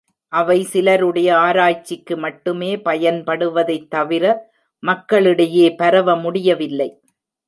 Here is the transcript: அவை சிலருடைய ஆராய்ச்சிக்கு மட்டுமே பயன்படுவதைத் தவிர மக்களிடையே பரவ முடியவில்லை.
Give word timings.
அவை 0.33 0.63
சிலருடைய 0.63 1.29
ஆராய்ச்சிக்கு 1.37 2.17
மட்டுமே 2.17 2.75
பயன்படுவதைத் 2.77 3.87
தவிர 3.87 4.23
மக்களிடையே 4.83 5.75
பரவ 5.75 6.15
முடியவில்லை. 6.15 6.89